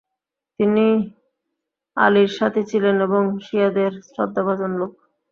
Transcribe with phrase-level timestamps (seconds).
[0.59, 0.87] তিনি
[1.97, 4.91] 'আলী'র সাথী ছিলেন এবং শিয়াদের শ্রদ্ধাভাজন লোক।